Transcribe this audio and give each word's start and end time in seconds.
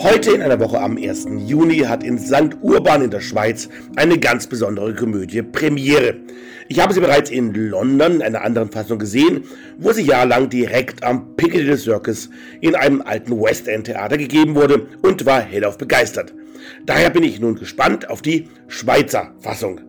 Heute 0.00 0.30
in 0.32 0.42
einer 0.42 0.60
Woche 0.60 0.80
am 0.80 0.96
1. 0.96 1.26
Juni 1.46 1.78
hat 1.78 2.04
in 2.04 2.18
St. 2.18 2.56
Urban 2.60 3.02
in 3.02 3.10
der 3.10 3.20
Schweiz 3.20 3.68
eine 3.96 4.18
ganz 4.18 4.46
besondere 4.46 4.94
Komödie 4.94 5.42
Premiere. 5.42 6.14
Ich 6.68 6.78
habe 6.78 6.94
sie 6.94 7.00
bereits 7.00 7.30
in 7.30 7.52
London 7.52 8.16
in 8.16 8.22
einer 8.22 8.42
anderen 8.42 8.70
Fassung 8.70 8.98
gesehen, 8.98 9.44
wo 9.78 9.92
sie 9.92 10.02
jahrelang 10.02 10.50
direkt 10.50 11.02
am 11.02 11.34
Piccadilly 11.34 11.76
Circus 11.76 12.30
in 12.60 12.76
einem 12.76 13.02
alten 13.02 13.40
West 13.40 13.66
End 13.66 13.86
Theater 13.86 14.18
gegeben 14.18 14.54
wurde 14.54 14.86
und 15.02 15.26
war 15.26 15.40
hellauf 15.40 15.78
begeistert. 15.78 16.32
Daher 16.86 17.10
bin 17.10 17.24
ich 17.24 17.40
nun 17.40 17.56
gespannt 17.56 18.08
auf 18.08 18.22
die 18.22 18.48
Schweizer 18.68 19.32
Fassung. 19.40 19.80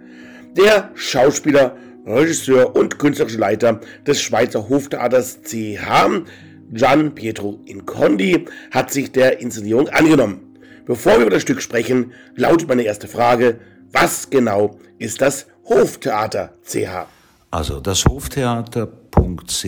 Der 0.57 0.89
Schauspieler, 0.95 1.75
Regisseur 2.05 2.75
und 2.75 2.97
künstlerische 2.97 3.37
Leiter 3.37 3.79
des 4.07 4.21
Schweizer 4.21 4.69
Hoftheaters 4.69 5.41
CH 5.43 6.23
Gian 6.71 7.15
Pietro 7.15 7.59
Incondi 7.65 8.45
hat 8.71 8.91
sich 8.91 9.11
der 9.11 9.41
Inszenierung 9.41 9.89
angenommen. 9.89 10.57
Bevor 10.85 11.13
wir 11.13 11.21
über 11.21 11.29
das 11.31 11.41
Stück 11.41 11.61
sprechen, 11.61 12.13
lautet 12.35 12.67
meine 12.67 12.83
erste 12.83 13.07
Frage, 13.07 13.59
was 13.91 14.29
genau 14.29 14.79
ist 14.97 15.21
das 15.21 15.47
Hoftheater 15.65 16.53
CH? 16.63 17.07
Also 17.51 17.79
das 17.79 18.05
Hoftheater.ch 18.05 19.65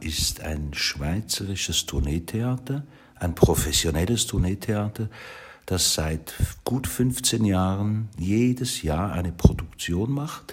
ist 0.00 0.40
ein 0.40 0.70
schweizerisches 0.72 1.86
Tourneetheater, 1.86 2.84
ein 3.16 3.34
professionelles 3.34 4.26
Tourneetheater, 4.26 5.08
das 5.66 5.94
seit 5.94 6.34
gut 6.64 6.86
15 6.86 7.44
Jahren 7.44 8.08
jedes 8.18 8.82
Jahr 8.82 9.12
eine 9.12 9.32
Produktion 9.32 10.10
macht, 10.10 10.52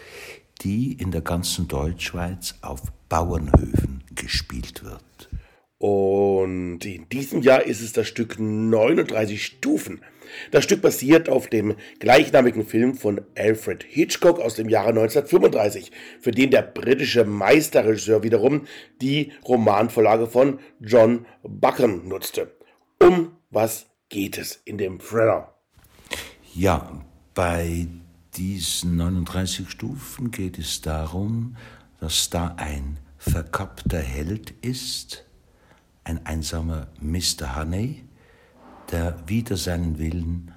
die 0.61 0.93
in 0.93 1.11
der 1.11 1.21
ganzen 1.21 1.67
Deutschschweiz 1.67 2.55
auf 2.61 2.81
Bauernhöfen 3.09 4.03
gespielt 4.15 4.83
wird. 4.83 5.28
Und 5.79 6.83
in 6.83 7.07
diesem 7.07 7.41
Jahr 7.41 7.63
ist 7.63 7.81
es 7.81 7.93
das 7.93 8.05
Stück 8.05 8.37
39 8.37 9.43
Stufen. 9.43 10.01
Das 10.51 10.65
Stück 10.65 10.81
basiert 10.81 11.29
auf 11.29 11.47
dem 11.47 11.75
gleichnamigen 11.99 12.65
Film 12.65 12.95
von 12.95 13.21
Alfred 13.37 13.83
Hitchcock 13.83 14.39
aus 14.39 14.55
dem 14.55 14.67
Jahre 14.67 14.89
1935, 14.89 15.91
für 16.19 16.31
den 16.31 16.51
der 16.51 16.63
britische 16.63 17.23
Meisterregisseur 17.23 18.23
wiederum 18.23 18.67
die 19.01 19.31
Romanvorlage 19.47 20.27
von 20.27 20.59
John 20.81 21.25
Buchan 21.43 22.07
nutzte. 22.07 22.51
Um 23.01 23.37
was 23.49 23.87
geht 24.09 24.37
es 24.37 24.61
in 24.65 24.77
dem 24.77 24.99
Thriller? 24.99 25.55
Ja, 26.53 27.05
bei 27.33 27.87
diesen 28.35 28.97
39 28.97 29.69
Stufen 29.69 30.31
geht 30.31 30.59
es 30.59 30.81
darum, 30.81 31.55
dass 32.01 32.29
da 32.29 32.55
ein 32.57 32.97
verkappter 33.17 33.99
Held 33.99 34.51
ist, 34.61 35.25
ein 36.09 36.25
einsamer 36.25 36.87
Mr. 36.99 37.55
Honey, 37.55 38.03
der 38.91 39.23
wider 39.27 39.55
seinen 39.57 39.99
Willen 39.99 40.51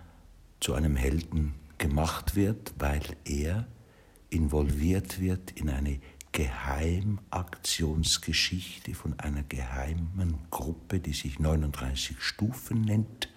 zu 0.61 0.73
einem 0.75 0.97
Helden 0.97 1.55
gemacht 1.77 2.35
wird, 2.35 2.73
weil 2.79 3.03
er 3.25 3.67
involviert 4.31 5.21
wird 5.21 5.51
in 5.51 5.69
eine 5.69 6.01
Geheimaktionsgeschichte 6.33 8.95
von 8.95 9.21
einer 9.21 9.43
geheimen 9.43 10.39
Gruppe, 10.51 11.01
die 11.01 11.13
sich 11.13 11.39
39 11.39 12.23
Stufen 12.23 12.81
nennt 12.81 13.29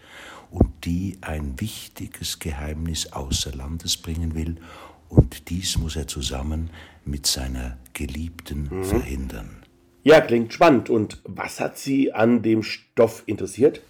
und 0.50 0.86
die 0.86 1.18
ein 1.20 1.60
wichtiges 1.60 2.40
Geheimnis 2.40 3.12
außer 3.12 3.52
Landes 3.52 3.98
bringen 3.98 4.36
will. 4.36 4.56
Und 5.10 5.50
dies 5.50 5.78
muss 5.78 5.98
er 5.98 6.08
zusammen 6.08 6.70
mit 7.04 7.28
seiner 7.28 7.78
Geliebten 7.94 8.70
mhm. 8.72 8.86
verhindern. 8.86 9.65
Ja, 10.06 10.22
klingt 10.22 10.54
spannend. 10.54 10.92
Und 10.92 11.20
was 11.24 11.60
hat 11.60 11.80
Sie 11.80 12.14
an 12.14 12.44
dem 12.44 12.62
Stoff 12.62 13.24
interessiert? 13.26 13.82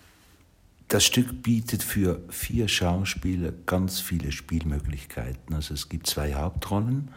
Das 0.88 1.04
Stück 1.04 1.44
bietet 1.44 1.84
für 1.84 2.22
vier 2.30 2.70
Schauspieler 2.70 3.52
ganz 3.66 4.00
viele 4.00 4.32
Spielmöglichkeiten. 4.32 5.54
Also 5.54 5.74
es 5.74 5.90
gibt 5.90 6.08
zwei 6.08 6.34
Hauptrollen 6.36 7.12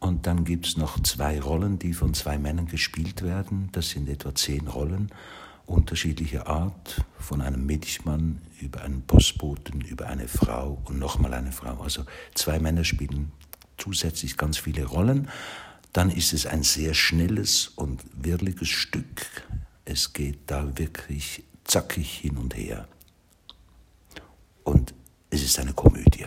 und 0.00 0.26
dann 0.26 0.44
gibt 0.44 0.66
es 0.66 0.78
noch 0.78 0.98
zwei 1.02 1.38
Rollen, 1.38 1.78
die 1.78 1.92
von 1.92 2.14
zwei 2.14 2.38
Männern 2.38 2.68
gespielt 2.68 3.22
werden. 3.22 3.68
Das 3.72 3.90
sind 3.90 4.08
etwa 4.08 4.34
zehn 4.34 4.66
Rollen 4.66 5.10
unterschiedlicher 5.66 6.46
Art, 6.46 7.04
von 7.18 7.42
einem 7.42 7.66
Milchmann 7.66 8.40
über 8.62 8.80
einen 8.80 9.02
Postboten, 9.02 9.82
über 9.82 10.06
eine 10.06 10.26
Frau 10.26 10.80
und 10.86 10.98
nochmal 10.98 11.34
eine 11.34 11.52
Frau. 11.52 11.82
Also 11.82 12.04
zwei 12.32 12.58
Männer 12.60 12.84
spielen 12.84 13.30
zusätzlich 13.76 14.38
ganz 14.38 14.56
viele 14.56 14.86
Rollen 14.86 15.28
dann 15.98 16.12
ist 16.12 16.32
es 16.32 16.46
ein 16.46 16.62
sehr 16.62 16.94
schnelles 16.94 17.72
und 17.74 18.00
wirrliges 18.14 18.68
Stück. 18.68 19.26
Es 19.84 20.12
geht 20.12 20.38
da 20.46 20.78
wirklich 20.78 21.42
zackig 21.64 22.18
hin 22.18 22.36
und 22.36 22.56
her. 22.56 22.86
Und 24.62 24.94
es 25.30 25.42
ist 25.42 25.58
eine 25.58 25.72
Komödie. 25.72 26.26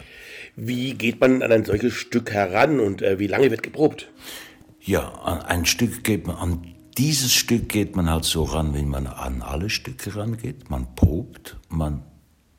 Wie 0.58 0.94
geht 0.96 1.22
man 1.22 1.42
an 1.42 1.54
ein 1.54 1.64
solches 1.64 1.94
Stück 1.94 2.34
heran 2.34 2.82
und 2.82 3.02
äh, 3.02 3.18
wie 3.18 3.28
lange 3.28 3.50
wird 3.50 3.64
geprobt? 3.64 4.12
Ja, 4.82 5.24
ein 5.46 5.66
Stück 5.66 6.04
geht 6.04 6.28
man, 6.28 6.36
an 6.36 6.76
dieses 6.98 7.32
Stück 7.34 7.70
geht 7.70 7.96
man 7.96 8.10
halt 8.10 8.26
so 8.26 8.44
ran, 8.44 8.76
wie 8.76 8.84
man 8.84 9.08
an 9.08 9.42
alle 9.42 9.70
Stücke 9.70 10.18
rangeht. 10.18 10.70
Man 10.70 10.96
probt, 10.96 11.56
man 11.70 12.04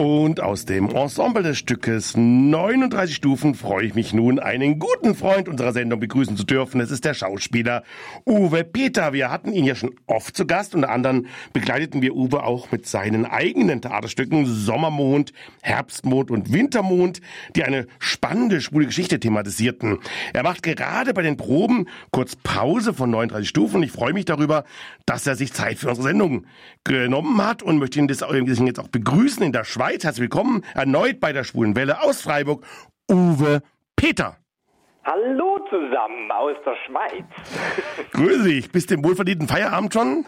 Und 0.00 0.40
aus 0.40 0.64
dem 0.64 0.88
Ensemble 0.88 1.42
des 1.42 1.58
Stückes 1.58 2.16
39 2.16 3.14
Stufen 3.14 3.54
freue 3.54 3.84
ich 3.84 3.94
mich 3.94 4.14
nun, 4.14 4.38
einen 4.38 4.78
guten 4.78 5.14
Freund 5.14 5.46
unserer 5.46 5.74
Sendung 5.74 6.00
begrüßen 6.00 6.38
zu 6.38 6.44
dürfen. 6.44 6.80
Es 6.80 6.90
ist 6.90 7.04
der 7.04 7.12
Schauspieler 7.12 7.82
Uwe 8.24 8.64
Peter. 8.64 9.12
Wir 9.12 9.30
hatten 9.30 9.52
ihn 9.52 9.66
ja 9.66 9.74
schon 9.74 9.94
oft 10.06 10.34
zu 10.34 10.46
Gast. 10.46 10.74
Unter 10.74 10.88
anderem 10.88 11.26
begleiteten 11.52 12.00
wir 12.00 12.16
Uwe 12.16 12.44
auch 12.44 12.72
mit 12.72 12.86
seinen 12.86 13.26
eigenen 13.26 13.82
Theaterstücken 13.82 14.46
Sommermond, 14.46 15.34
Herbstmond 15.60 16.30
und 16.30 16.50
Wintermond, 16.50 17.20
die 17.54 17.64
eine 17.64 17.86
spannende, 17.98 18.62
schwule 18.62 18.86
Geschichte 18.86 19.20
thematisierten. 19.20 19.98
Er 20.32 20.44
macht 20.44 20.62
gerade 20.62 21.12
bei 21.12 21.20
den 21.20 21.36
Proben 21.36 21.88
kurz 22.10 22.36
Pause 22.36 22.94
von 22.94 23.10
39 23.10 23.46
Stufen. 23.46 23.82
Ich 23.82 23.92
freue 23.92 24.14
mich 24.14 24.24
darüber, 24.24 24.64
dass 25.04 25.26
er 25.26 25.36
sich 25.36 25.52
Zeit 25.52 25.76
für 25.76 25.90
unsere 25.90 26.08
Sendung 26.08 26.46
genommen 26.84 27.44
hat 27.44 27.62
und 27.62 27.76
möchte 27.76 27.98
ihn 27.98 28.08
jetzt 28.08 28.22
auch 28.22 28.88
begrüßen 28.88 29.42
in 29.42 29.52
der 29.52 29.64
Schweiz 29.64 29.89
Schweiz. 29.90 30.04
Herzlich 30.04 30.22
willkommen 30.22 30.64
erneut 30.74 31.18
bei 31.18 31.32
der 31.32 31.42
Schwulen 31.42 31.74
Welle 31.74 32.00
aus 32.02 32.22
Freiburg, 32.22 32.64
Uwe 33.10 33.60
Peter. 33.96 34.36
Hallo 35.04 35.58
zusammen 35.68 36.30
aus 36.30 36.54
der 36.64 36.76
Schweiz. 36.86 37.24
Grüße 38.12 38.44
dich. 38.44 38.70
Bist 38.70 38.90
du 38.90 38.94
im 38.94 39.04
wohlverdienten 39.04 39.48
Feierabend 39.48 39.92
schon? 39.92 40.26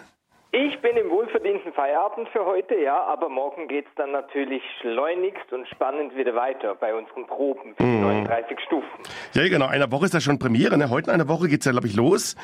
Ich 0.50 0.81
bin 0.81 0.97
im 0.97 1.09
wohlverdienten 1.11 1.73
Feierabend 1.75 2.29
für 2.31 2.44
heute, 2.44 2.75
ja, 2.75 3.05
aber 3.05 3.29
morgen 3.29 3.69
geht 3.69 3.87
es 3.87 3.93
dann 3.94 4.11
natürlich 4.11 4.62
schleunigst 4.81 5.53
und 5.53 5.69
spannend 5.69 6.17
wieder 6.17 6.35
weiter 6.35 6.75
bei 6.75 6.93
unseren 6.93 7.26
Proben 7.29 7.76
für 7.76 7.85
mm. 7.85 8.00
39 8.00 8.59
Stufen. 8.67 8.88
Ja, 9.35 9.49
genau. 9.49 9.67
Eine 9.67 9.93
Woche 9.93 10.06
ist 10.06 10.14
ja 10.14 10.20
schon 10.20 10.41
Premiere. 10.41 10.76
Ne? 10.76 10.91
Heute 10.91 11.11
in 11.11 11.14
einer 11.14 11.29
Woche 11.29 11.47
geht 11.47 11.61
es 11.61 11.67
ja, 11.67 11.73
glaube 11.73 11.87
ich, 11.87 11.94
los. 11.94 12.35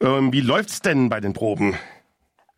Ähm, 0.00 0.32
wie 0.32 0.40
läuft's 0.40 0.80
denn 0.82 1.08
bei 1.08 1.18
den 1.18 1.32
Proben? 1.32 1.76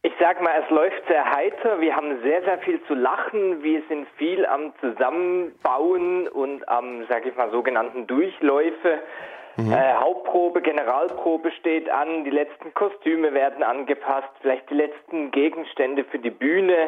Ich 0.07 0.13
sag 0.21 0.41
mal, 0.41 0.53
es 0.63 0.71
läuft 0.71 1.05
sehr 1.09 1.25
heiter. 1.25 1.81
Wir 1.81 1.97
haben 1.97 2.23
sehr, 2.23 2.41
sehr 2.45 2.59
viel 2.59 2.81
zu 2.85 2.95
lachen. 2.95 3.65
Wir 3.65 3.83
sind 3.89 4.07
viel 4.11 4.47
am 4.47 4.73
Zusammenbauen 4.79 6.29
und 6.29 6.69
am, 6.69 7.05
sag 7.09 7.27
ich 7.27 7.35
mal, 7.35 7.51
sogenannten 7.51 8.07
Durchläufe. 8.07 9.01
Mhm. 9.57 9.73
Äh, 9.73 9.95
Hauptprobe, 9.95 10.63
Generalprobe 10.63 11.51
steht 11.51 11.91
an, 11.91 12.23
die 12.23 12.31
letzten 12.31 12.73
Kostüme 12.73 13.35
werden 13.35 13.65
angepasst, 13.65 14.29
vielleicht 14.43 14.71
die 14.71 14.75
letzten 14.75 15.33
Gegenstände 15.33 16.05
für 16.05 16.21
die 16.21 16.31
Bühne, 16.31 16.87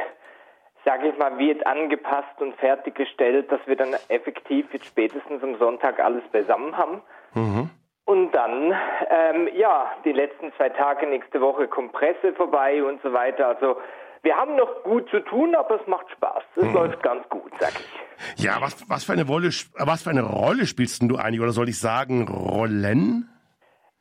sage 0.85 1.09
ich 1.09 1.19
mal, 1.19 1.39
wird 1.39 1.67
angepasst 1.67 2.41
und 2.41 2.55
fertiggestellt, 2.55 3.51
dass 3.51 3.61
wir 3.67 3.75
dann 3.75 3.97
effektiv 4.11 4.73
jetzt 4.73 4.87
spätestens 4.87 5.43
am 5.43 5.57
Sonntag 5.57 5.99
alles 5.99 6.23
beisammen 6.31 6.77
haben. 6.79 7.03
Mhm. 7.35 7.71
Und 8.09 8.33
dann, 8.33 8.75
ähm, 9.11 9.51
ja, 9.55 9.93
die 10.03 10.13
letzten 10.13 10.51
zwei 10.55 10.71
Tage 10.71 11.07
nächste 11.07 11.43
Woche 11.43 11.69
Kompresse 11.69 12.33
vorbei 12.33 12.83
und 12.83 13.03
so 13.03 13.13
weiter. 13.13 13.49
Also 13.49 13.77
wir 14.23 14.35
haben 14.35 14.57
noch 14.57 14.83
gut 14.83 15.11
zu 15.11 15.21
tun, 15.21 15.55
aber 15.55 15.79
es 15.79 15.87
macht 15.87 16.11
Spaß. 16.13 16.43
Es 16.57 16.63
mhm. 16.63 16.73
läuft 16.73 17.03
ganz 17.03 17.29
gut, 17.29 17.53
sag 17.61 17.75
ich. 17.79 18.43
Ja, 18.43 18.63
was, 18.63 18.89
was, 18.89 19.05
für 19.05 19.13
eine 19.13 19.27
Rolle, 19.27 19.49
was 19.49 20.05
für 20.05 20.09
eine 20.09 20.23
Rolle 20.23 20.65
spielst 20.65 21.03
du 21.03 21.17
eigentlich? 21.17 21.43
Oder 21.43 21.51
soll 21.51 21.69
ich 21.69 21.79
sagen, 21.79 22.27
Rollen? 22.29 23.29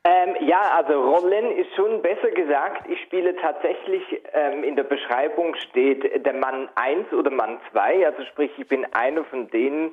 Ähm, 0.06 0.36
ja, 0.39 0.62
also 0.77 0.94
Rollen 0.94 1.51
ist 1.57 1.75
schon 1.75 2.01
besser 2.01 2.31
gesagt. 2.31 2.89
Ich 2.89 3.01
spiele 3.01 3.36
tatsächlich, 3.36 4.04
ähm, 4.31 4.63
in 4.63 4.77
der 4.77 4.83
Beschreibung 4.83 5.54
steht 5.69 6.25
der 6.25 6.33
Mann 6.33 6.69
1 6.75 7.12
oder 7.12 7.30
Mann 7.30 7.59
2. 7.74 8.06
Also 8.06 8.24
sprich, 8.31 8.51
ich 8.57 8.69
bin 8.69 8.86
einer 8.94 9.25
von 9.25 9.50
den 9.50 9.92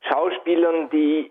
Schauspielern, 0.00 0.90
die 0.90 1.30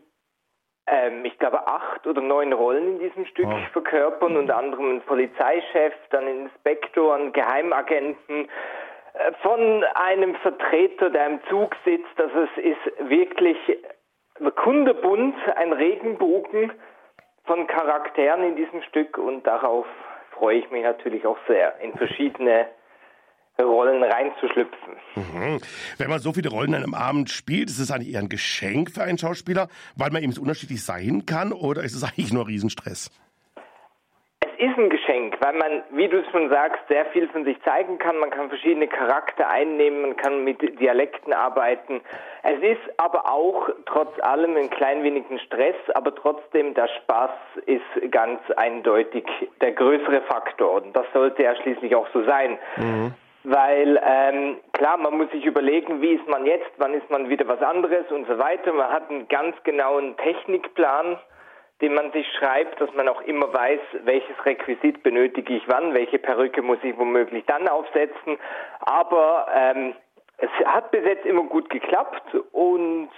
ähm, 0.88 1.26
ich 1.26 1.38
glaube, 1.40 1.68
acht 1.68 2.06
oder 2.06 2.22
neun 2.22 2.54
Rollen 2.54 2.96
in 2.96 3.00
diesem 3.00 3.26
Stück 3.26 3.48
oh. 3.48 3.72
verkörpern, 3.74 4.38
unter 4.38 4.58
anderem 4.58 4.98
ein 4.98 5.02
Polizeichef, 5.02 5.94
dann 6.12 6.26
ein 6.26 6.42
Inspektor, 6.42 7.16
einen 7.16 7.34
Geheimagenten, 7.34 8.48
äh, 9.14 9.32
von 9.42 9.84
einem 9.96 10.36
Vertreter, 10.36 11.10
der 11.10 11.28
im 11.28 11.40
Zug 11.50 11.76
sitzt. 11.86 12.20
Also 12.20 12.42
es 12.42 12.64
ist 12.64 13.10
wirklich 13.10 13.58
kundebunt, 14.56 15.36
ein 15.56 15.74
Regenbogen 15.74 16.72
von 17.46 17.68
Charakteren 17.68 18.44
in 18.44 18.56
diesem 18.56 18.82
Stück 18.84 19.18
und 19.18 19.48
darauf 19.48 19.86
freue 20.32 20.58
ich 20.58 20.70
mich 20.72 20.84
natürlich 20.84 21.26
auch 21.26 21.38
sehr, 21.48 21.80
in 21.80 21.94
verschiedene 21.94 22.68
Rollen 23.60 24.04
reinzuschlüpfen. 24.04 24.94
Mhm. 25.16 25.62
Wenn 25.98 26.10
man 26.10 26.20
so 26.20 26.34
viele 26.34 26.50
Rollen 26.50 26.74
in 26.74 26.84
einem 26.84 26.94
Abend 26.94 27.30
spielt, 27.30 27.70
ist 27.70 27.80
es 27.80 27.92
eigentlich 27.92 28.14
eher 28.14 28.20
ein 28.20 28.30
Geschenk 28.30 28.92
für 28.92 29.04
einen 29.04 29.18
Schauspieler, 29.18 29.68
weil 29.96 30.12
man 30.12 30.24
eben 30.24 30.34
so 30.34 30.42
unterschiedlich 30.42 30.84
sein 30.84 31.26
kann, 31.26 31.54
oder 31.54 31.84
ist 31.84 31.96
es 31.96 32.04
eigentlich 32.04 32.34
nur 32.34 32.48
Riesenstress? 32.48 33.12
Es 34.42 34.72
ist 34.72 34.78
ein 34.78 34.90
Geschenk, 34.90 35.36
weil 35.42 35.54
man, 35.54 35.84
wie 35.92 36.08
du 36.08 36.20
es 36.20 36.32
schon 36.32 36.50
sagst, 36.50 36.80
sehr 36.88 37.06
viel 37.08 37.28
von 37.30 37.44
sich 37.44 37.62
zeigen 37.64 37.98
kann. 37.98 38.18
Man 38.18 38.30
kann 38.30 38.48
verschiedene 38.48 38.88
Charakter 38.88 39.50
einnehmen, 39.50 40.02
man 40.02 40.18
kann 40.18 40.44
mit 40.46 40.62
Dialekten 40.80 41.34
arbeiten. 41.34 42.02
Es 42.44 42.62
ist 42.62 42.82
aber 42.98 43.30
auch 43.30 43.70
trotz 43.86 44.18
allem 44.22 44.56
ein 44.56 44.70
klein 44.70 45.04
wenig 45.04 45.26
ein 45.30 45.40
Stress, 45.40 45.76
aber 45.94 46.16
trotzdem 46.16 46.74
der 46.74 46.88
Spaß 46.88 47.32
ist 47.66 48.12
ganz 48.12 48.40
eindeutig 48.56 49.26
der 49.62 49.74
größere 49.74 50.22
Faktor. 50.22 50.72
Und 50.74 50.96
das 50.96 51.06
sollte 51.14 51.44
ja 51.44 51.56
schließlich 51.58 51.94
auch 51.96 52.08
so 52.14 52.24
sein. 52.24 52.58
Mhm. 52.78 53.14
Weil 53.46 54.02
ähm, 54.04 54.58
klar, 54.74 54.98
man 54.98 55.18
muss 55.18 55.30
sich 55.30 55.46
überlegen, 55.46 56.02
wie 56.02 56.14
ist 56.14 56.28
man 56.28 56.48
jetzt, 56.48 56.72
wann 56.78 56.96
ist 56.96 57.10
man 57.12 57.30
wieder 57.30 57.48
was 57.48 57.62
anderes 57.62 58.10
und 58.10 58.28
so 58.28 58.40
weiter. 58.40 58.74
Man 58.74 58.90
hat 58.90 59.10
einen 59.10 59.28
ganz 59.28 59.56
genauen 59.64 60.18
Technikplan, 60.18 61.20
den 61.80 61.94
man 61.94 62.12
sich 62.12 62.26
schreibt, 62.40 62.82
dass 62.82 62.92
man 62.96 63.08
auch 63.08 63.22
immer 63.22 63.54
weiß, 63.54 63.80
welches 64.04 64.36
Requisit 64.46 65.04
benötige 65.04 65.58
ich 65.58 65.64
wann, 65.68 65.94
welche 65.94 66.18
Perücke 66.18 66.64
muss 66.64 66.80
ich 66.82 66.98
womöglich 66.98 67.46
dann 67.46 67.68
aufsetzen. 67.68 68.38
Aber 68.80 69.48
ähm, 69.54 69.94
es 70.38 70.50
hat 70.66 70.90
bis 70.90 71.06
jetzt 71.06 71.26
immer 71.26 71.44
gut 71.44 71.70
geklappt 71.70 72.36
und 72.52 73.10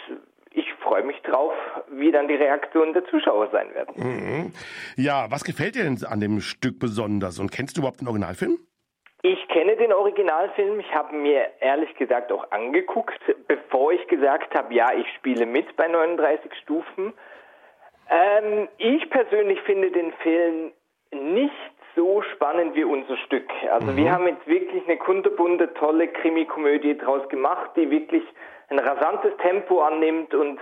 ich 0.51 0.65
freue 0.81 1.03
mich 1.03 1.21
drauf, 1.21 1.53
wie 1.89 2.11
dann 2.11 2.27
die 2.27 2.35
Reaktionen 2.35 2.91
der 2.93 3.05
Zuschauer 3.05 3.49
sein 3.51 3.73
werden. 3.73 3.93
Mhm. 3.95 4.53
Ja, 4.97 5.27
was 5.29 5.45
gefällt 5.45 5.75
dir 5.75 5.83
denn 5.83 6.03
an 6.05 6.19
dem 6.19 6.41
Stück 6.41 6.79
besonders 6.79 7.39
und 7.39 7.51
kennst 7.51 7.77
du 7.77 7.81
überhaupt 7.81 8.01
den 8.01 8.07
Originalfilm? 8.07 8.57
Ich 9.23 9.47
kenne 9.47 9.75
den 9.75 9.91
Originalfilm. 9.91 10.79
Ich 10.79 10.93
habe 10.93 11.15
mir 11.15 11.47
ehrlich 11.59 11.93
gesagt 11.95 12.31
auch 12.31 12.51
angeguckt, 12.51 13.19
bevor 13.47 13.91
ich 13.91 14.07
gesagt 14.07 14.55
habe, 14.55 14.73
ja, 14.73 14.93
ich 14.93 15.07
spiele 15.15 15.45
mit 15.45 15.75
bei 15.75 15.87
39 15.87 16.53
Stufen. 16.61 17.13
Ähm, 18.09 18.67
ich 18.77 19.09
persönlich 19.09 19.59
finde 19.61 19.91
den 19.91 20.13
Film 20.13 20.71
nicht 21.11 21.53
so 21.95 22.21
spannend 22.21 22.75
wie 22.75 22.83
unser 22.83 23.17
Stück. 23.17 23.49
Also 23.71 23.87
mhm. 23.87 23.97
wir 23.97 24.11
haben 24.11 24.27
jetzt 24.27 24.47
wirklich 24.47 24.83
eine 24.87 24.97
kunterbunte, 24.97 25.73
tolle 25.73 26.07
Krimikomödie 26.07 26.97
draus 26.97 27.27
gemacht, 27.29 27.71
die 27.75 27.89
wirklich 27.89 28.23
ein 28.69 28.79
rasantes 28.79 29.35
Tempo 29.37 29.81
annimmt 29.81 30.33
und 30.33 30.59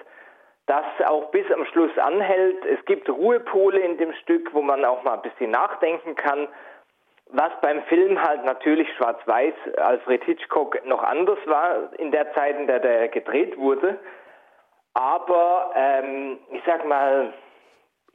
das 0.65 0.85
auch 1.05 1.29
bis 1.31 1.49
am 1.51 1.65
Schluss 1.65 1.95
anhält. 1.97 2.65
Es 2.65 2.83
gibt 2.85 3.09
Ruhepole 3.09 3.79
in 3.79 3.97
dem 3.97 4.13
Stück, 4.13 4.53
wo 4.53 4.61
man 4.61 4.83
auch 4.85 5.03
mal 5.03 5.15
ein 5.15 5.21
bisschen 5.21 5.51
nachdenken 5.51 6.15
kann. 6.15 6.47
Was 7.37 7.51
beim 7.61 7.83
Film 7.83 8.21
halt 8.21 8.45
natürlich 8.45 8.87
schwarz-weiß 8.95 9.53
Alfred 9.77 10.23
Hitchcock 10.23 10.77
noch 10.85 11.03
anders 11.03 11.39
war 11.45 11.93
in 11.99 12.11
der 12.11 12.33
Zeit, 12.33 12.57
in 12.57 12.65
der 12.65 12.79
der 12.79 13.09
gedreht 13.09 13.57
wurde. 13.57 13.99
Aber 14.93 15.71
ähm, 15.75 16.37
ich 16.53 16.61
sag 16.65 16.87
mal, 16.87 17.33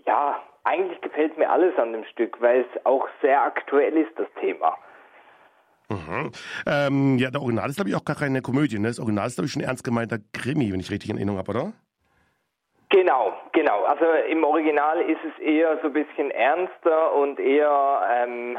ja, 0.07 0.41
eigentlich 0.65 1.01
gefällt 1.03 1.37
mir 1.37 1.51
alles 1.51 1.77
an 1.79 1.93
dem 1.93 2.05
Stück, 2.05 2.41
weil 2.41 2.63
es 2.63 2.87
auch 2.87 3.07
sehr 3.21 3.43
aktuell 3.43 3.95
ist, 3.99 4.19
das 4.19 4.29
Thema. 4.41 4.75
Mhm. 5.91 6.33
Ähm, 6.67 7.19
ja, 7.19 7.31
der 7.31 7.43
Original 7.43 7.69
ist, 7.69 7.77
glaube 7.77 7.91
ich, 7.91 7.97
auch 7.97 8.05
gar 8.05 8.17
keine 8.17 8.41
Komödie. 8.41 8.79
Ne? 8.79 8.89
Das 8.89 9.01
Original 9.01 9.27
ist, 9.27 9.35
glaube 9.35 9.47
ich, 9.47 9.53
schon 9.53 9.61
ein 9.61 9.69
ernst 9.69 9.85
gemeinter 9.85 10.17
Krimi, 10.33 10.73
wenn 10.73 10.81
ich 10.81 10.91
richtig 10.91 11.11
in 11.11 11.17
Erinnerung 11.17 11.41
habe, 11.41 11.51
oder? 11.51 11.73
Genau, 12.89 13.35
genau. 13.53 13.85
Also 13.85 14.05
im 14.31 14.43
Original 14.45 15.01
ist 15.03 15.21
es 15.25 15.39
eher 15.43 15.79
so 15.83 15.89
ein 15.89 15.93
bisschen 15.93 16.31
ernster 16.31 17.15
und 17.15 17.39
eher 17.39 18.03
ähm, 18.11 18.57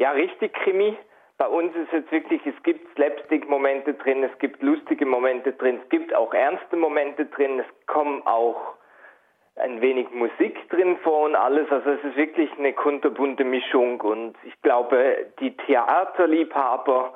ja, 0.00 0.12
richtig 0.12 0.54
Krimi. 0.54 0.96
Bei 1.36 1.46
uns 1.46 1.76
ist 1.76 1.92
es 1.92 2.10
wirklich, 2.10 2.40
es 2.46 2.62
gibt 2.62 2.94
Slapstick-Momente 2.94 3.94
drin, 3.94 4.24
es 4.24 4.38
gibt 4.38 4.62
lustige 4.62 5.04
Momente 5.04 5.52
drin, 5.52 5.78
es 5.82 5.88
gibt 5.90 6.14
auch 6.14 6.32
ernste 6.32 6.76
Momente 6.76 7.26
drin, 7.26 7.60
es 7.60 7.86
kommen 7.86 8.26
auch 8.26 8.74
ein 9.56 9.82
wenig 9.82 10.10
Musik 10.10 10.56
drin 10.70 10.96
vor 11.02 11.26
und 11.26 11.36
alles. 11.36 11.70
Also 11.70 11.90
es 11.90 12.02
ist 12.02 12.16
wirklich 12.16 12.50
eine 12.58 12.72
kunterbunte 12.72 13.44
Mischung 13.44 14.00
und 14.00 14.36
ich 14.44 14.58
glaube, 14.62 15.26
die 15.38 15.54
Theaterliebhaber 15.54 17.12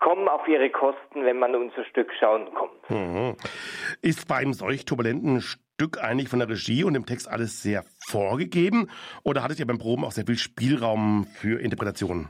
kommen 0.00 0.28
auf 0.28 0.48
ihre 0.48 0.70
Kosten, 0.70 1.24
wenn 1.24 1.38
man 1.38 1.54
unser 1.54 1.84
Stück 1.84 2.10
schauen 2.18 2.52
kommt. 2.54 2.90
Mhm. 2.90 3.36
Ist 4.02 4.26
beim 4.26 4.52
solch 4.52 4.84
turbulenten 4.84 5.40
Stück 5.40 6.02
eigentlich 6.02 6.28
von 6.28 6.40
der 6.40 6.48
Regie 6.48 6.84
und 6.84 6.94
dem 6.94 7.06
Text 7.06 7.30
alles 7.30 7.62
sehr 7.62 7.84
vorgegeben 8.08 8.90
oder 9.24 9.42
hattet 9.42 9.60
ihr 9.60 9.66
beim 9.66 9.78
Proben 9.78 10.04
auch 10.04 10.12
sehr 10.12 10.24
viel 10.24 10.36
Spielraum 10.36 11.24
für 11.24 11.60
Interpretationen? 11.60 12.28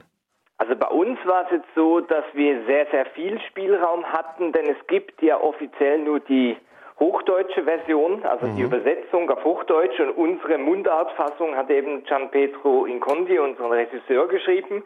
Also 0.58 0.76
bei 0.76 0.88
uns 0.88 1.18
war 1.24 1.46
es 1.46 1.52
jetzt 1.52 1.74
so, 1.74 2.00
dass 2.00 2.24
wir 2.34 2.64
sehr, 2.66 2.86
sehr 2.90 3.06
viel 3.06 3.40
Spielraum 3.48 4.04
hatten, 4.04 4.52
denn 4.52 4.66
es 4.66 4.86
gibt 4.88 5.22
ja 5.22 5.40
offiziell 5.40 6.00
nur 6.00 6.20
die 6.20 6.56
hochdeutsche 6.98 7.64
Version, 7.64 8.22
also 8.24 8.46
mhm. 8.46 8.56
die 8.56 8.62
Übersetzung 8.62 9.30
auf 9.30 9.42
Hochdeutsch 9.42 9.98
und 10.00 10.10
unsere 10.10 10.58
Mundartfassung 10.58 11.56
hat 11.56 11.70
eben 11.70 12.04
Gian 12.04 12.30
Pietro 12.30 12.84
Incondi, 12.84 13.38
unseren 13.38 13.72
Regisseur, 13.72 14.28
geschrieben. 14.28 14.84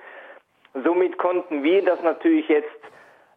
Somit 0.82 1.18
konnten 1.18 1.62
wir 1.62 1.84
das 1.84 2.02
natürlich 2.02 2.48
jetzt 2.48 2.68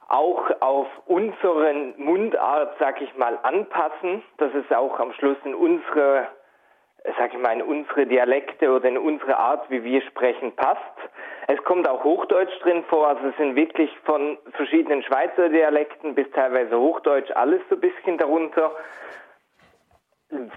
auch 0.10 0.50
auf 0.62 0.88
unseren 1.06 1.94
Mundart, 1.98 2.76
sag 2.80 3.02
ich 3.02 3.16
mal, 3.18 3.38
anpassen, 3.44 4.24
dass 4.38 4.52
es 4.54 4.76
auch 4.76 5.00
am 5.00 5.14
Schluss 5.14 5.38
in 5.44 5.54
unsere, 5.54 6.28
sag 7.18 7.34
ich 7.34 7.40
mal, 7.40 7.54
in 7.54 7.62
unsere 7.62 8.06
Dialekte 8.08 8.72
oder 8.72 8.88
in 8.88 8.98
unsere 8.98 9.38
Art, 9.38 9.70
wie 9.70 9.84
wir 9.84 10.02
sprechen, 10.02 10.56
passt. 10.56 10.82
Es 11.48 11.62
kommt 11.64 11.88
auch 11.88 12.04
Hochdeutsch 12.04 12.60
drin 12.62 12.84
vor, 12.90 13.08
also 13.08 13.28
es 13.28 13.38
sind 13.38 13.56
wirklich 13.56 13.92
von 14.06 14.38
verschiedenen 14.54 15.04
Schweizer 15.04 15.50
Dialekten 15.50 16.16
bis 16.16 16.30
teilweise 16.32 16.80
Hochdeutsch 16.80 17.32
alles 17.32 17.62
so 17.70 17.76
ein 17.76 17.82
bisschen 17.82 18.18
darunter. 18.18 18.72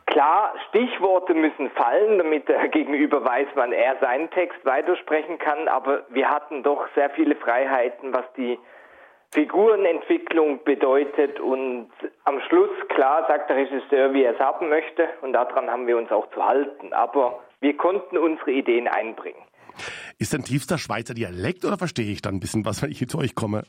Klar, 0.06 0.54
Stichworte 0.68 1.32
müssen 1.32 1.70
fallen, 1.70 2.18
damit 2.18 2.48
der 2.48 2.68
Gegenüber 2.68 3.24
weiß, 3.24 3.48
wann 3.54 3.72
er 3.72 3.96
seinen 4.00 4.28
Text 4.30 4.64
weitersprechen 4.64 5.38
kann, 5.38 5.68
aber 5.68 6.02
wir 6.08 6.28
hatten 6.28 6.62
doch 6.62 6.88
sehr 6.94 7.10
viele 7.10 7.36
Freiheiten, 7.36 8.12
was 8.12 8.24
die 8.36 8.58
Figurenentwicklung 9.32 10.64
bedeutet 10.64 11.38
und 11.38 11.88
am 12.24 12.40
Schluss, 12.48 12.70
klar, 12.88 13.26
sagt 13.28 13.48
der 13.48 13.58
Regisseur, 13.58 14.12
wie 14.12 14.24
er 14.24 14.34
es 14.34 14.40
haben 14.40 14.68
möchte 14.68 15.08
und 15.22 15.34
daran 15.34 15.70
haben 15.70 15.86
wir 15.86 15.96
uns 15.96 16.10
auch 16.10 16.28
zu 16.30 16.44
halten, 16.44 16.92
aber 16.92 17.38
wir 17.60 17.76
konnten 17.76 18.18
unsere 18.18 18.50
Ideen 18.50 18.88
einbringen. 18.88 19.42
Ist 20.18 20.34
ein 20.34 20.42
tiefster 20.44 20.78
Schweizer 20.78 21.14
Dialekt 21.14 21.64
oder 21.64 21.78
verstehe 21.78 22.10
ich 22.10 22.22
dann 22.22 22.34
ein 22.34 22.40
bisschen 22.40 22.64
was, 22.64 22.82
wenn 22.82 22.90
ich 22.90 22.98
hier 22.98 23.08
zu 23.08 23.18
euch 23.18 23.34
komme? 23.34 23.64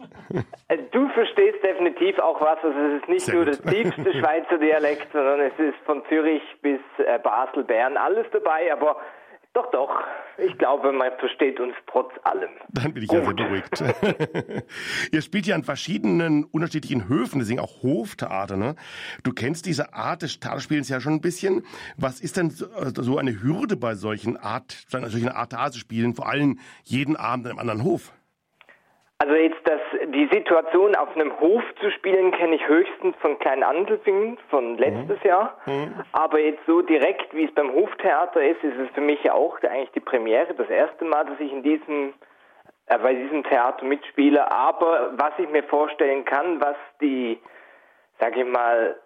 Äh, 0.67 0.77
du 0.91 1.09
verstehst 1.09 1.63
definitiv 1.63 2.17
auch 2.19 2.39
was. 2.41 2.57
Also 2.63 2.77
es 2.77 3.01
ist 3.01 3.09
nicht 3.09 3.25
Sehr 3.25 3.35
nur 3.35 3.45
gut. 3.45 3.63
der 3.63 3.71
tiefste 3.71 4.13
Schweizer 4.19 4.57
Dialekt, 4.57 5.11
sondern 5.11 5.39
es 5.41 5.53
ist 5.57 5.77
von 5.85 6.01
Zürich 6.09 6.43
bis 6.61 6.79
äh, 7.05 7.19
Basel, 7.19 7.63
Bern 7.63 7.97
alles 7.97 8.25
dabei. 8.31 8.71
Aber 8.73 8.97
doch, 9.53 9.69
doch. 9.71 9.89
Ich 10.37 10.57
glaube, 10.57 10.91
man 10.93 11.11
versteht 11.19 11.59
uns 11.59 11.73
trotz 11.87 12.11
allem. 12.23 12.49
Dann 12.69 12.93
bin 12.93 13.03
ich 13.03 13.09
Gut. 13.09 13.19
ja 13.19 13.25
sehr 13.25 13.33
beruhigt. 13.33 13.83
Ihr 15.11 15.21
spielt 15.21 15.45
ja 15.45 15.55
an 15.55 15.63
verschiedenen 15.63 16.45
unterschiedlichen 16.45 17.09
Höfen, 17.09 17.39
deswegen 17.39 17.59
auch 17.59 17.83
Hoftheater. 17.83 18.55
Ne? 18.55 18.75
Du 19.23 19.33
kennst 19.33 19.65
diese 19.65 19.93
Art 19.93 20.21
des 20.21 20.39
Theaterspielens 20.39 20.89
ja 20.89 21.01
schon 21.01 21.13
ein 21.13 21.21
bisschen. 21.21 21.63
Was 21.97 22.21
ist 22.21 22.37
denn 22.37 22.49
so 22.49 23.17
eine 23.17 23.41
Hürde 23.43 23.75
bei 23.75 23.95
solchen 23.95 24.37
Art, 24.37 24.71
solchen 24.87 25.29
Art 25.29 25.51
Theaterspielen, 25.51 26.15
vor 26.15 26.29
allem 26.29 26.59
jeden 26.83 27.17
Abend 27.17 27.45
in 27.45 27.51
einem 27.51 27.59
anderen 27.59 27.83
Hof? 27.83 28.13
Also 29.21 29.35
jetzt 29.35 29.59
das, 29.65 29.79
die 30.07 30.27
Situation 30.31 30.95
auf 30.95 31.15
einem 31.15 31.39
Hof 31.39 31.61
zu 31.79 31.91
spielen, 31.91 32.31
kenne 32.31 32.55
ich 32.55 32.67
höchstens 32.67 33.15
von 33.17 33.37
Klein 33.37 33.61
Andelfingen 33.61 34.39
von 34.49 34.79
letztes 34.79 35.23
mhm. 35.23 35.29
Jahr. 35.29 35.57
Mhm. 35.67 35.93
Aber 36.11 36.39
jetzt 36.39 36.65
so 36.65 36.81
direkt, 36.81 37.31
wie 37.35 37.45
es 37.45 37.53
beim 37.53 37.71
Hoftheater 37.71 38.41
ist, 38.41 38.63
ist 38.63 38.79
es 38.79 38.89
für 38.95 39.01
mich 39.01 39.21
ja 39.23 39.33
auch 39.33 39.61
eigentlich 39.61 39.91
die 39.91 39.99
Premiere, 39.99 40.55
das 40.55 40.67
erste 40.71 41.05
Mal, 41.05 41.23
dass 41.25 41.39
ich 41.39 41.51
in 41.51 41.61
diesem 41.61 42.15
äh, 42.87 42.97
bei 42.97 43.13
diesem 43.13 43.43
Theater 43.43 43.85
mitspiele. 43.85 44.51
Aber 44.51 45.11
was 45.13 45.33
ich 45.37 45.49
mir 45.49 45.63
vorstellen 45.65 46.25
kann, 46.25 46.59
was 46.59 46.77
die, 46.99 47.39
sage 48.19 48.41
ich 48.41 48.47
mal, 48.47 48.99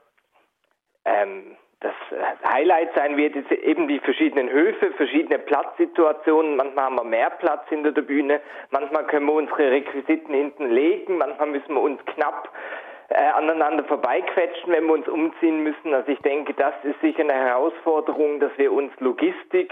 ähm, 1.04 1.58
das 1.86 2.52
Highlight 2.52 2.90
sein 2.96 3.18
wird, 3.18 3.36
ist 3.36 3.52
eben 3.52 3.88
die 3.88 4.00
verschiedenen 4.00 4.50
Höfe, 4.50 4.92
verschiedene 4.94 5.40
Platzsituationen. 5.40 6.56
Manchmal 6.56 6.86
haben 6.86 6.96
wir 6.96 7.04
mehr 7.04 7.30
Platz 7.30 7.68
hinter 7.70 7.92
der 7.92 8.02
Bühne, 8.02 8.42
manchmal 8.72 9.06
können 9.06 9.28
wir 9.28 9.34
unsere 9.34 9.72
Requisiten 9.72 10.34
hinten 10.34 10.70
legen, 10.70 11.18
manchmal 11.18 11.48
müssen 11.50 11.74
wir 11.74 11.82
uns 11.82 12.04
knapp 12.06 12.50
äh, 13.10 13.16
aneinander 13.16 13.84
vorbeiquetschen, 13.84 14.72
wenn 14.72 14.88
wir 14.88 14.94
uns 14.94 15.08
umziehen 15.08 15.62
müssen. 15.64 15.94
Also 15.94 16.12
ich 16.12 16.20
denke, 16.20 16.54
das 16.56 16.74
ist 16.84 17.00
sicher 17.02 17.22
eine 17.22 17.34
Herausforderung, 17.34 18.40
dass 18.40 18.52
wir 18.58 18.72
uns 18.72 18.92
Logistik 19.00 19.72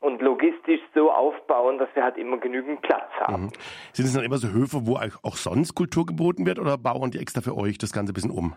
und 0.00 0.22
logistisch 0.22 0.80
so 0.94 1.10
aufbauen, 1.10 1.78
dass 1.78 1.88
wir 1.94 2.02
halt 2.02 2.16
immer 2.16 2.38
genügend 2.38 2.80
Platz 2.82 3.10
haben. 3.20 3.44
Mhm. 3.44 3.52
Sind 3.92 4.06
es 4.06 4.14
dann 4.14 4.24
immer 4.24 4.38
so 4.38 4.48
Höfe, 4.48 4.86
wo 4.86 4.96
auch 4.96 5.36
sonst 5.36 5.74
Kultur 5.74 6.06
geboten 6.06 6.46
wird 6.46 6.58
oder 6.58 6.78
bauen 6.78 7.10
die 7.10 7.18
extra 7.18 7.42
für 7.42 7.56
euch 7.56 7.76
das 7.76 7.92
Ganze 7.92 8.12
ein 8.12 8.14
bisschen 8.14 8.30
um? 8.30 8.54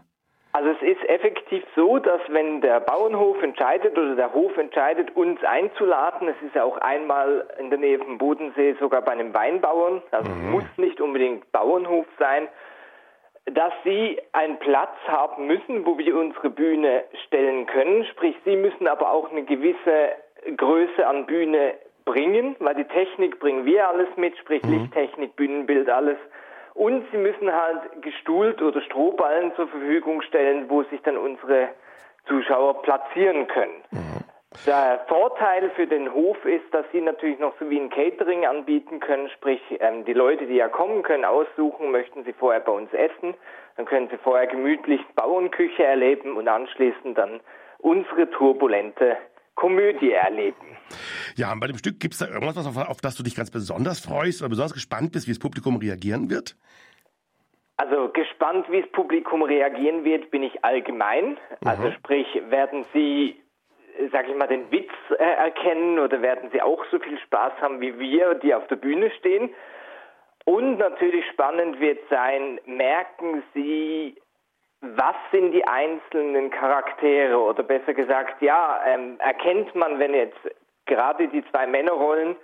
Also 0.60 0.72
es 0.72 0.82
ist 0.82 1.08
effektiv 1.08 1.64
so, 1.74 2.00
dass 2.00 2.20
wenn 2.28 2.60
der 2.60 2.82
Bauernhof 2.82 3.42
entscheidet 3.42 3.98
oder 3.98 4.18
der 4.18 4.34
Hof 4.34 4.58
entscheidet, 4.58 5.16
uns 5.16 5.42
einzuladen, 5.42 6.28
es 6.28 6.36
ist 6.46 6.54
ja 6.54 6.66
auch 6.66 6.78
einmal 6.80 7.48
in 7.60 7.70
der 7.70 7.80
Nähe 7.80 7.98
vom 7.98 8.18
Bodensee 8.18 8.76
sogar 8.78 9.02
bei 9.02 9.14
einem 9.14 9.34
Weinbauern, 9.34 10.02
also 10.12 10.30
mhm. 10.30 10.52
muss 10.52 10.66
nicht 10.76 11.00
unbedingt 11.00 11.50
Bauernhof 11.54 12.06
sein, 12.20 12.50
dass 13.46 13.72
sie 13.86 14.20
einen 14.34 14.58
Platz 14.58 14.98
haben 15.08 15.48
müssen, 15.48 15.86
wo 15.86 15.98
wir 15.98 16.14
unsere 16.18 16.50
Bühne 16.50 17.06
stellen 17.28 17.66
können. 17.66 18.04
Sprich, 18.08 18.36
sie 18.44 18.58
müssen 18.58 18.86
aber 18.90 19.14
auch 19.14 19.32
eine 19.32 19.44
gewisse 19.44 20.10
Größe 20.58 21.08
an 21.08 21.26
Bühne 21.26 21.76
bringen, 22.04 22.58
weil 22.60 22.76
die 22.76 22.84
Technik 22.84 23.40
bringen 23.40 23.64
wir 23.64 23.88
alles 23.88 24.10
mit, 24.18 24.38
sprich 24.38 24.62
mhm. 24.64 24.74
Lichttechnik, 24.74 25.38
Bühnenbild, 25.38 25.90
alles. 25.90 26.18
Und 26.74 27.06
sie 27.12 27.18
müssen 27.18 27.52
halt 27.54 28.02
gestuhlt 28.02 28.62
oder 28.62 28.82
Strohballen 28.82 29.54
zur 29.56 29.68
Verfügung 29.68 30.22
stellen, 30.22 30.70
wo 30.70 30.84
sich 30.84 31.02
dann 31.02 31.18
unsere 31.18 31.70
Zuschauer 32.28 32.82
platzieren 32.82 33.48
können. 33.48 33.84
Mhm. 33.92 34.24
Der 34.66 35.06
Vorteil 35.08 35.70
für 35.72 35.86
den 35.86 36.12
Hof 36.12 36.44
ist, 36.44 36.74
dass 36.74 36.86
sie 36.92 37.02
natürlich 37.02 37.40
noch 37.40 37.54
so 37.60 37.70
wie 37.70 37.80
ein 37.80 37.90
Catering 37.90 38.48
anbieten 38.48 39.00
können, 39.00 39.30
sprich 39.30 39.62
ähm, 39.80 40.06
die 40.06 40.14
Leute, 40.14 40.48
die 40.48 40.56
ja 40.56 40.68
kommen, 40.68 41.04
können 41.04 41.24
aussuchen, 41.24 41.92
möchten 41.92 42.24
sie 42.24 42.34
vorher 42.34 42.60
bei 42.60 42.72
uns 42.72 42.92
essen, 42.92 43.36
dann 43.78 43.86
können 43.86 44.10
sie 44.10 44.18
vorher 44.18 44.48
gemütlich 44.48 45.02
Bauernküche 45.16 45.84
erleben 45.84 46.36
und 46.36 46.48
anschließend 46.48 47.18
dann 47.18 47.42
unsere 47.78 48.30
turbulente 48.32 49.18
Komödie 49.60 50.14
erleben. 50.14 50.78
Ja, 51.36 51.52
und 51.52 51.60
bei 51.60 51.68
dem 51.68 51.78
Stück 51.78 52.00
gibt 52.00 52.14
es 52.14 52.20
da 52.20 52.28
irgendwas, 52.28 52.66
auf, 52.66 52.78
auf 52.78 53.02
das 53.02 53.16
du 53.16 53.24
dich 53.24 53.36
ganz 53.36 53.52
besonders 53.52 54.00
freust 54.00 54.42
oder 54.42 54.50
besonders 54.50 54.74
gespannt 54.74 55.12
bist, 55.12 55.28
wie 55.28 55.32
das 55.32 55.40
Publikum 55.40 55.76
reagieren 55.76 56.30
wird? 56.30 56.56
Also 57.76 58.10
gespannt, 58.10 58.66
wie 58.72 58.82
das 58.82 58.92
Publikum 58.92 59.44
reagieren 59.44 60.06
wird, 60.06 60.32
bin 60.32 60.44
ich 60.44 60.64
allgemein. 60.64 61.38
Also 61.66 61.84
mhm. 61.84 61.92
sprich, 61.94 62.28
werden 62.50 62.86
sie, 62.94 63.36
sag 64.14 64.30
ich 64.30 64.36
mal, 64.36 64.48
den 64.48 64.72
Witz 64.72 64.92
äh, 65.12 65.24
erkennen 65.24 66.00
oder 66.00 66.22
werden 66.22 66.50
sie 66.54 66.62
auch 66.62 66.84
so 66.90 66.98
viel 67.00 67.20
Spaß 67.20 67.54
haben 67.62 67.82
wie 67.82 68.00
wir, 68.00 68.36
die 68.36 68.54
auf 68.54 68.66
der 68.68 68.78
Bühne 68.78 69.12
stehen? 69.20 69.50
Und 70.46 70.78
natürlich 70.78 71.26
spannend 71.34 71.80
wird 71.82 72.00
sein, 72.10 72.62
merken 72.66 73.44
sie 73.54 74.16
was 74.82 75.16
sind 75.32 75.52
die 75.52 75.66
einzelnen 75.66 76.50
Charaktere 76.52 77.38
oder 77.38 77.64
besser 77.64 77.94
gesagt, 77.94 78.42
ja, 78.42 78.80
ähm, 78.86 79.18
erkennt 79.20 79.76
man, 79.76 80.00
wenn 80.00 80.14
jetzt 80.14 80.40
gerade 80.86 81.28
die 81.28 81.44
zwei 81.52 81.68
Männerrollen, 81.68 82.36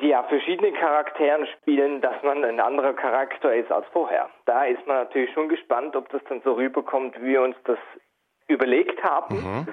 die 0.00 0.08
ja 0.08 0.22
verschiedene 0.24 0.72
Charakteren 0.72 1.46
spielen, 1.58 2.00
dass 2.00 2.22
man 2.22 2.44
ein 2.44 2.60
anderer 2.60 2.94
Charakter 2.94 3.54
ist 3.54 3.70
als 3.70 3.86
vorher. 3.88 4.30
Da 4.46 4.64
ist 4.64 4.86
man 4.86 4.96
natürlich 4.96 5.32
schon 5.32 5.48
gespannt, 5.48 5.96
ob 5.96 6.08
das 6.10 6.22
dann 6.28 6.40
so 6.42 6.52
rüberkommt, 6.52 7.20
wie 7.20 7.32
wir 7.32 7.42
uns 7.42 7.56
das 7.64 7.78
überlegt 8.46 9.02
haben. 9.02 9.36
Mhm. 9.36 9.68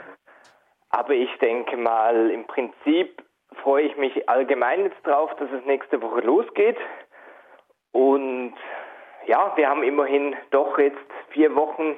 Aber 0.90 1.14
ich 1.14 1.30
denke 1.40 1.78
mal, 1.78 2.30
im 2.32 2.46
Prinzip 2.48 3.22
freue 3.62 3.84
ich 3.84 3.98
mich 3.98 4.28
allgemein 4.30 4.86
jetzt 4.86 5.06
drauf, 5.06 5.34
dass 5.38 5.52
es 5.52 5.66
nächste 5.66 6.02
Woche 6.02 6.22
losgeht. 6.22 6.78
Und 7.92 8.56
ja, 9.26 9.52
wir 9.56 9.70
haben 9.70 9.84
immerhin 9.84 10.36
doch 10.52 10.78
jetzt 10.80 11.00
vier 11.38 11.56
Wochen 11.56 11.96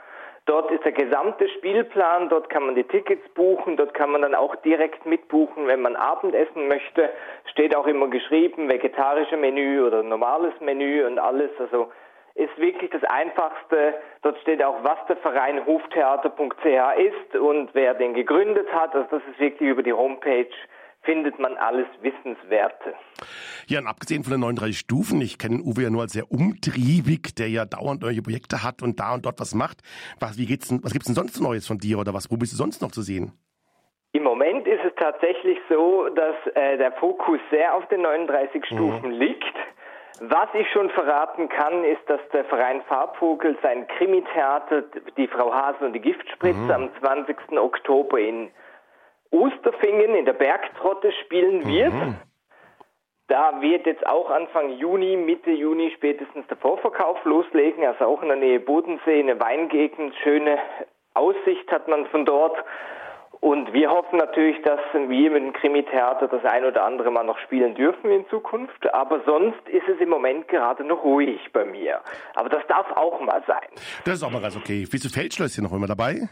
Dort 0.50 0.69
ist 0.73 0.85
der 0.85 0.90
gesamte 0.90 1.49
Spielplan, 1.49 2.28
dort 2.28 2.50
kann 2.50 2.66
man 2.66 2.75
die 2.75 2.83
Tickets 2.83 3.23
buchen, 3.35 3.76
dort 3.76 3.95
kann 3.95 4.11
man 4.11 4.23
dann 4.23 4.35
auch 4.35 4.57
direkt 4.57 5.07
mitbuchen, 5.07 5.69
wenn 5.69 5.80
man 5.80 5.95
Abendessen 5.95 6.66
möchte. 6.66 7.09
Steht 7.52 7.76
auch 7.76 7.87
immer 7.87 8.09
geschrieben, 8.09 8.69
vegetarische 8.69 9.37
Menü 9.37 9.80
oder 9.87 10.02
normales 10.02 10.52
Menü 10.59 11.07
und 11.07 11.21
alles. 11.21 11.52
Also 11.61 11.92
ist 12.35 12.59
wirklich 12.59 12.90
das 12.90 13.04
Einfachste. 13.04 13.95
Dort 14.23 14.40
steht 14.40 14.61
auch, 14.61 14.83
was 14.83 14.99
der 15.07 15.19
Verein 15.19 15.64
Hoftheater.ch 15.66 16.64
ist 16.99 17.37
und 17.37 17.71
wer 17.75 17.95
den 17.95 18.14
gegründet 18.14 18.66
hat. 18.73 18.92
Also 18.97 19.07
das 19.09 19.23
ist 19.30 19.38
wirklich 19.38 19.69
über 19.69 19.85
die 19.85 19.92
Homepage 19.92 20.50
findet 21.02 21.38
man 21.38 21.57
alles 21.57 21.87
Wissenswerte. 22.02 22.95
Ja, 23.66 23.80
und 23.80 23.87
abgesehen 23.87 24.23
von 24.25 24.33
den 24.33 24.40
39 24.40 24.78
Stufen, 24.78 25.21
ich 25.21 25.38
kenne 25.38 25.62
Uwe 25.62 25.83
ja 25.83 25.90
nur 25.90 26.02
als 26.02 26.12
sehr 26.12 26.30
umtriebig, 26.30 27.35
der 27.37 27.49
ja 27.49 27.64
dauernd 27.64 28.02
neue 28.02 28.23
Projekte 28.23 28.62
hat 28.62 28.83
und 28.83 29.00
da 29.00 29.14
und 29.14 29.25
dort 29.25 29.40
was 29.40 29.54
macht. 29.54 29.78
Was, 30.19 30.38
wie 30.38 30.47
geht's 30.47 30.69
denn, 30.69 30.80
was 30.83 30.92
gibt's 30.92 31.07
denn 31.07 31.14
sonst 31.14 31.40
Neues 31.40 31.66
von 31.66 31.78
dir 31.78 31.99
oder 31.99 32.12
was, 32.14 32.30
wo 32.30 32.37
bist 32.37 32.52
du 32.52 32.57
sonst 32.57 32.83
noch 32.83 32.90
zu 32.90 33.02
sehen? 33.02 33.33
Im 34.12 34.25
Moment 34.25 34.66
ist 34.66 34.85
es 34.85 34.92
tatsächlich 34.97 35.59
so, 35.69 36.09
dass 36.09 36.35
äh, 36.54 36.76
der 36.76 36.92
Fokus 36.92 37.38
sehr 37.50 37.75
auf 37.75 37.87
den 37.88 38.02
39 38.02 38.61
mhm. 38.61 38.64
Stufen 38.64 39.11
mhm. 39.12 39.21
liegt. 39.21 39.54
Was 40.23 40.49
ich 40.52 40.69
schon 40.73 40.90
verraten 40.90 41.49
kann, 41.49 41.85
ist, 41.85 42.02
dass 42.07 42.21
der 42.33 42.45
Verein 42.45 42.83
Farbvogel 42.83 43.57
sein 43.62 43.87
Krimi-Theater, 43.87 44.83
die 45.16 45.28
Frau 45.28 45.54
Hase 45.54 45.87
und 45.87 45.95
die 45.95 46.00
Giftspritze, 46.00 46.59
mhm. 46.59 46.71
am 46.71 46.90
20. 47.00 47.37
Oktober 47.52 48.19
in 48.19 48.50
Osterfingen 49.30 50.14
in 50.14 50.25
der 50.25 50.32
Bergtrotte 50.32 51.12
spielen 51.25 51.66
wird. 51.66 51.92
Mhm. 51.92 52.16
Da 53.28 53.60
wird 53.60 53.87
jetzt 53.87 54.04
auch 54.08 54.28
Anfang 54.28 54.70
Juni, 54.78 55.16
Mitte 55.16 55.52
Juni 55.52 55.92
spätestens 55.94 56.46
der 56.49 56.56
Vorverkauf 56.56 57.25
loslegen, 57.25 57.84
also 57.84 58.04
auch 58.06 58.22
in 58.22 58.28
der 58.28 58.37
Nähe 58.37 58.58
Bodensee, 58.58 59.20
eine 59.20 59.38
Weingegend, 59.38 60.14
schöne 60.25 60.58
Aussicht 61.14 61.70
hat 61.70 61.87
man 61.87 62.06
von 62.06 62.25
dort. 62.25 62.56
Und 63.40 63.72
wir 63.72 63.90
hoffen 63.90 64.18
natürlich, 64.18 64.60
dass 64.62 64.80
wir 64.92 65.30
mit 65.30 65.42
dem 65.42 65.52
Krimi-Theater 65.54 66.28
das 66.28 66.44
ein 66.44 66.64
oder 66.64 66.84
andere 66.84 67.10
mal 67.10 67.25
noch 67.25 67.38
spielen 67.38 67.75
dürfen 67.75 68.10
in 68.10 68.28
Zukunft. 68.28 68.92
Aber 68.92 69.22
sonst 69.25 69.66
ist 69.68 69.88
es 69.88 69.99
im 69.99 70.10
Moment 70.10 70.49
gerade 70.49 70.84
noch 70.84 71.02
ruhig 71.02 71.40
bei 71.52 71.64
mir. 71.64 72.00
Aber 72.34 72.50
das 72.50 72.66
darf 72.68 72.90
auch 72.96 73.18
mal 73.20 73.42
sein. 73.46 73.68
Das 74.04 74.16
ist 74.16 74.22
auch 74.25 74.30
mal 74.30 74.42
ganz 74.42 74.56
okay. 74.56 74.87
Du 74.90 75.08
Feldschlösschen 75.08 75.64
noch 75.64 75.72
immer 75.72 75.87
dabei? 75.87 76.28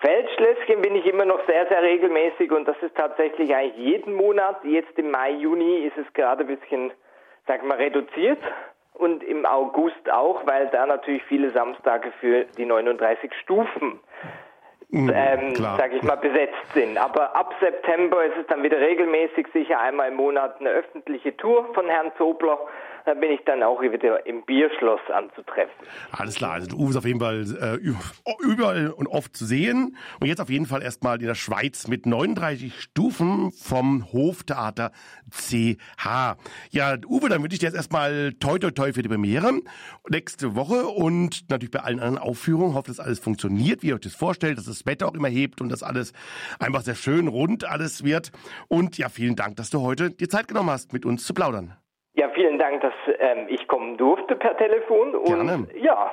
Feldschlösschen 0.00 0.80
bin 0.80 0.94
ich 0.94 1.06
immer 1.06 1.24
noch 1.24 1.44
sehr, 1.46 1.66
sehr 1.66 1.82
regelmäßig 1.82 2.52
und 2.52 2.66
das 2.68 2.76
ist 2.82 2.96
tatsächlich 2.96 3.54
eigentlich 3.54 3.76
jeden 3.76 4.14
Monat. 4.14 4.64
Jetzt 4.64 4.96
im 4.96 5.10
Mai, 5.10 5.32
Juni 5.32 5.86
ist 5.86 5.96
es 5.96 6.12
gerade 6.12 6.44
ein 6.44 6.46
bisschen, 6.46 6.92
sag 7.46 7.64
mal, 7.64 7.76
reduziert 7.76 8.38
und 8.94 9.24
im 9.24 9.44
August 9.44 10.10
auch, 10.10 10.46
weil 10.46 10.68
da 10.68 10.86
natürlich 10.86 11.24
viele 11.24 11.50
Samstage 11.50 12.12
für 12.20 12.44
die 12.56 12.64
39 12.64 13.32
Stufen 13.42 13.98
mhm, 14.90 15.12
ähm, 15.14 15.54
sage 15.56 15.96
ich 15.96 16.02
mal, 16.02 16.16
besetzt 16.16 16.72
sind. 16.74 16.96
Aber 16.96 17.34
ab 17.34 17.54
September 17.60 18.24
ist 18.24 18.36
es 18.40 18.46
dann 18.46 18.62
wieder 18.62 18.80
regelmäßig 18.80 19.46
sicher 19.52 19.80
einmal 19.80 20.08
im 20.08 20.14
Monat 20.14 20.60
eine 20.60 20.70
öffentliche 20.70 21.36
Tour 21.36 21.72
von 21.74 21.88
Herrn 21.88 22.12
Zobler 22.16 22.58
da 23.04 23.14
bin 23.14 23.30
ich 23.30 23.40
dann 23.44 23.62
auch 23.62 23.80
wieder 23.80 24.26
im 24.26 24.44
Bierschloss 24.44 25.00
anzutreffen. 25.12 25.72
Alles 26.12 26.36
klar, 26.36 26.52
also 26.52 26.76
Uwe 26.76 26.90
ist 26.90 26.96
auf 26.96 27.04
jeden 27.04 27.20
Fall 27.20 27.44
äh, 27.60 28.44
überall 28.44 28.90
und 28.90 29.06
oft 29.06 29.36
zu 29.36 29.44
sehen. 29.44 29.96
Und 30.20 30.26
jetzt 30.26 30.40
auf 30.40 30.50
jeden 30.50 30.66
Fall 30.66 30.82
erstmal 30.82 31.20
in 31.20 31.26
der 31.26 31.34
Schweiz 31.34 31.88
mit 31.88 32.06
39 32.06 32.80
Stufen 32.80 33.50
vom 33.52 34.12
Hoftheater 34.12 34.92
CH. 35.30 36.36
Ja, 36.70 36.96
Uwe, 37.06 37.28
dann 37.28 37.42
wünsche 37.42 37.54
ich 37.54 37.60
dir 37.60 37.66
jetzt 37.66 37.76
erstmal 37.76 38.32
toi 38.34 38.58
toi 38.58 38.70
toi 38.70 38.92
für 38.92 39.02
die 39.02 39.08
Premiere 39.08 39.52
nächste 40.08 40.54
Woche 40.54 40.86
und 40.86 41.50
natürlich 41.50 41.70
bei 41.70 41.80
allen 41.80 42.00
anderen 42.00 42.18
Aufführungen. 42.18 42.74
Hoffe, 42.74 42.88
dass 42.88 43.00
alles 43.00 43.18
funktioniert, 43.18 43.82
wie 43.82 43.88
ihr 43.88 43.94
euch 43.94 44.00
das 44.00 44.14
vorstellt, 44.14 44.58
dass 44.58 44.66
das 44.66 44.86
Wetter 44.86 45.08
auch 45.08 45.14
immer 45.14 45.28
hebt 45.28 45.60
und 45.60 45.68
dass 45.70 45.82
alles 45.82 46.12
einfach 46.58 46.82
sehr 46.82 46.94
schön 46.94 47.28
rund 47.28 47.64
alles 47.64 48.04
wird. 48.04 48.32
Und 48.68 48.98
ja, 48.98 49.08
vielen 49.08 49.36
Dank, 49.36 49.56
dass 49.56 49.70
du 49.70 49.80
heute 49.80 50.10
dir 50.10 50.28
Zeit 50.28 50.48
genommen 50.48 50.70
hast, 50.70 50.92
mit 50.92 51.04
uns 51.04 51.24
zu 51.24 51.34
plaudern. 51.34 51.76
Ja, 52.18 52.28
vielen 52.34 52.58
Dank, 52.58 52.80
dass 52.80 52.92
ähm, 53.20 53.46
ich 53.48 53.68
kommen 53.68 53.96
durfte 53.96 54.34
per 54.34 54.56
Telefon. 54.56 55.14
Und 55.14 55.46
Gerne. 55.46 55.68
ja, 55.80 56.10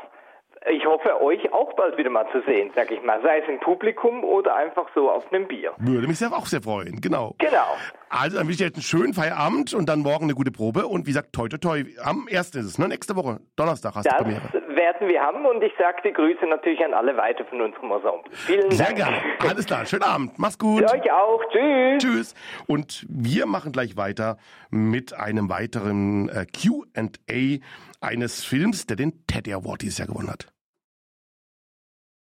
ich 0.71 0.85
hoffe, 0.85 1.19
euch 1.19 1.51
auch 1.51 1.73
bald 1.73 1.97
wieder 1.97 2.11
mal 2.11 2.27
zu 2.31 2.41
sehen, 2.45 2.69
sag 2.75 2.91
ich 2.91 3.01
mal. 3.01 3.19
Sei 3.23 3.39
es 3.39 3.49
im 3.49 3.59
Publikum 3.59 4.23
oder 4.23 4.55
einfach 4.55 4.85
so 4.93 5.09
auf 5.09 5.23
einem 5.33 5.47
Bier. 5.47 5.73
Würde 5.77 6.07
mich 6.07 6.19
sehr 6.19 6.31
auch 6.31 6.45
sehr 6.45 6.61
freuen, 6.61 7.01
genau. 7.01 7.33
Genau. 7.39 7.75
Also, 8.09 8.37
dann 8.37 8.45
wünsche 8.45 8.63
ich 8.63 8.67
jetzt 8.67 8.75
einen 8.75 8.83
schönen 8.83 9.13
Feierabend 9.15 9.73
und 9.73 9.89
dann 9.89 10.01
morgen 10.01 10.25
eine 10.25 10.35
gute 10.35 10.51
Probe. 10.51 10.85
Und 10.85 11.07
wie 11.07 11.09
gesagt, 11.09 11.33
toi, 11.33 11.49
toi, 11.49 11.57
toi. 11.57 11.83
Am 12.03 12.27
1. 12.31 12.49
ist 12.49 12.55
es, 12.55 12.77
ne? 12.77 12.87
Nächste 12.87 13.15
Woche, 13.15 13.39
Donnerstag 13.55 13.95
hast 13.95 14.05
das 14.05 14.17
du 14.17 14.23
Premiere 14.25 14.43
werden 14.75 15.07
wir 15.07 15.21
haben 15.21 15.45
und 15.45 15.63
ich 15.63 15.73
sage 15.77 16.01
die 16.03 16.13
Grüße 16.13 16.45
natürlich 16.45 16.83
an 16.83 16.93
alle 16.93 17.17
weiter 17.17 17.45
von 17.45 17.61
unserem 17.61 17.91
Ensemble. 17.91 18.31
Vielen 18.31 18.71
Sehr 18.71 18.87
Dank. 18.87 18.97
gerne. 18.97 19.17
Alles 19.39 19.65
klar. 19.65 19.85
Schönen 19.85 20.03
Abend. 20.03 20.37
Mach's 20.37 20.57
gut. 20.57 20.89
Für 20.89 20.95
euch 20.95 21.11
auch. 21.11 21.41
Tschüss. 21.51 22.03
Tschüss. 22.03 22.35
Und 22.67 23.05
wir 23.09 23.45
machen 23.45 23.71
gleich 23.71 23.97
weiter 23.97 24.37
mit 24.69 25.13
einem 25.13 25.49
weiteren 25.49 26.29
äh, 26.29 26.45
Q&A 26.45 27.59
eines 28.05 28.43
Films, 28.43 28.85
der 28.85 28.97
den 28.97 29.25
Teddy 29.27 29.53
Award 29.53 29.81
dieses 29.81 29.97
Jahr 29.97 30.07
gewonnen 30.07 30.29
hat. 30.29 30.47